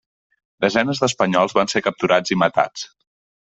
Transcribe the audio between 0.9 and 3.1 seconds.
d’espanyols van ser capturats i matats.